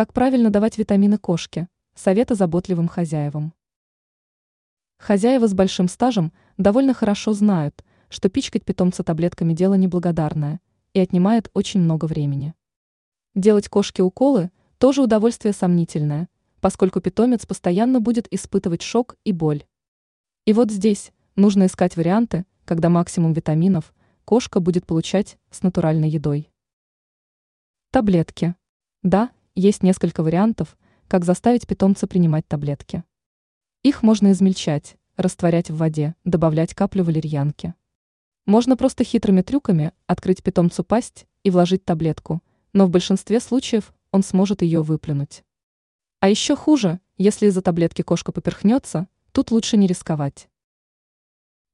[0.00, 1.68] Как правильно давать витамины кошке?
[1.94, 3.52] Советы заботливым хозяевам.
[4.96, 10.62] Хозяева с большим стажем довольно хорошо знают, что пичкать питомца таблетками дело неблагодарное
[10.94, 12.54] и отнимает очень много времени.
[13.34, 16.30] Делать кошке уколы– тоже удовольствие сомнительное,
[16.62, 19.64] поскольку питомец постоянно будет испытывать шок и боль.
[20.46, 23.92] И вот здесь нужно искать варианты, когда максимум витаминов
[24.24, 26.50] кошка будет получать с натуральной едой.
[27.90, 28.54] Таблетки.
[29.02, 29.30] Да,
[29.60, 30.76] есть несколько вариантов,
[31.06, 33.04] как заставить питомца принимать таблетки.
[33.82, 37.74] Их можно измельчать, растворять в воде, добавлять каплю валерьянки.
[38.46, 44.22] Можно просто хитрыми трюками открыть питомцу пасть и вложить таблетку, но в большинстве случаев он
[44.22, 45.44] сможет ее выплюнуть.
[46.20, 50.48] А еще хуже, если из-за таблетки кошка поперхнется, тут лучше не рисковать.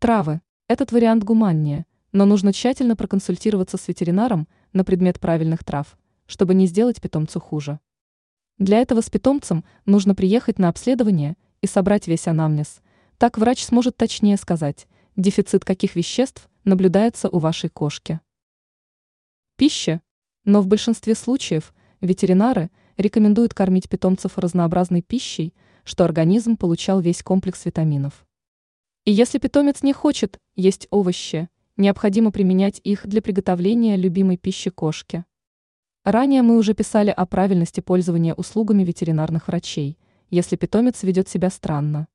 [0.01, 0.41] Травы.
[0.68, 5.96] Этот вариант гуманнее, но нужно тщательно проконсультироваться с ветеринаром на предмет правильных трав,
[6.27, 7.79] чтобы не сделать питомцу хуже.
[8.59, 12.80] Для этого с питомцем нужно приехать на обследование и собрать весь анамнез.
[13.18, 18.21] Так врач сможет точнее сказать, дефицит каких веществ наблюдается у вашей кошки.
[19.57, 20.01] Пища.
[20.45, 27.66] Но в большинстве случаев ветеринары рекомендуют кормить питомцев разнообразной пищей, что организм получал весь комплекс
[27.66, 28.27] витаминов.
[29.04, 35.24] И если питомец не хочет есть овощи, необходимо применять их для приготовления любимой пищи кошки.
[36.07, 39.99] Ранее мы уже писали о правильности пользования услугами ветеринарных врачей,
[40.30, 42.07] если питомец ведет себя странно.